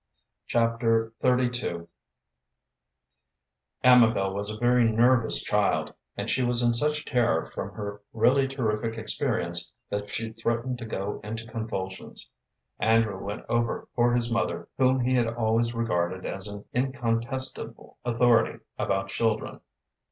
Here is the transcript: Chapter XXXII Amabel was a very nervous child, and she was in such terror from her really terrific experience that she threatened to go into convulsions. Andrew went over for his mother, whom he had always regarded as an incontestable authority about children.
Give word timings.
Chapter 0.47 1.13
XXXII 1.23 1.85
Amabel 3.83 4.33
was 4.33 4.49
a 4.49 4.57
very 4.57 4.91
nervous 4.91 5.43
child, 5.43 5.93
and 6.17 6.27
she 6.27 6.41
was 6.41 6.63
in 6.63 6.73
such 6.73 7.05
terror 7.05 7.45
from 7.51 7.69
her 7.75 8.01
really 8.11 8.47
terrific 8.47 8.97
experience 8.97 9.71
that 9.91 10.09
she 10.09 10.33
threatened 10.33 10.79
to 10.79 10.87
go 10.87 11.21
into 11.23 11.45
convulsions. 11.45 12.27
Andrew 12.79 13.23
went 13.23 13.45
over 13.47 13.87
for 13.93 14.13
his 14.15 14.31
mother, 14.31 14.67
whom 14.75 15.01
he 15.01 15.13
had 15.13 15.31
always 15.35 15.75
regarded 15.75 16.25
as 16.25 16.47
an 16.47 16.65
incontestable 16.73 17.99
authority 18.03 18.57
about 18.79 19.09
children. 19.09 19.59